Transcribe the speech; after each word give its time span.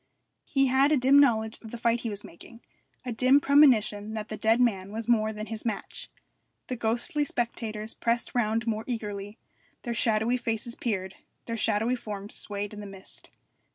He 0.47 0.65
had 0.65 0.91
a 0.91 0.97
dim 0.97 1.19
knowledge 1.19 1.61
of 1.61 1.69
the 1.69 1.77
fight 1.77 1.99
he 1.99 2.09
was 2.09 2.23
making, 2.23 2.61
a 3.05 3.11
dim 3.11 3.39
premonition 3.39 4.15
that 4.15 4.29
the 4.29 4.35
dead 4.35 4.59
man 4.59 4.91
was 4.91 5.07
more 5.07 5.31
than 5.31 5.45
his 5.45 5.63
match. 5.63 6.09
The 6.69 6.75
ghostly 6.75 7.23
spectators 7.23 7.93
pressed 7.93 8.33
round 8.33 8.65
more 8.65 8.83
eagerly, 8.87 9.37
their 9.83 9.93
shadowy 9.93 10.37
faces 10.37 10.73
peered, 10.73 11.17
their 11.45 11.55
shadowy 11.55 11.95
forms 11.95 12.33
swayed 12.33 12.73
in 12.73 12.79
the 12.79 12.87
mist. 12.87 13.29